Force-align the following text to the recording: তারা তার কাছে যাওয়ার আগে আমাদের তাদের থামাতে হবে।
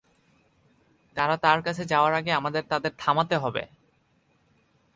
তারা 1.15 1.35
তার 1.37 1.59
কাছে 1.61 1.83
যাওয়ার 1.85 2.13
আগে 2.13 2.31
আমাদের 2.31 2.63
তাদের 2.69 2.91
থামাতে 2.97 3.35
হবে। 3.37 3.63